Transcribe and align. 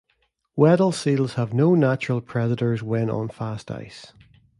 Weddell 0.55 0.93
seals 0.93 1.35
have 1.35 1.53
no 1.53 1.75
natural 1.75 2.21
predators 2.21 2.81
when 2.81 3.07
on 3.07 3.29
fast 3.29 3.69
ice. 3.69 4.13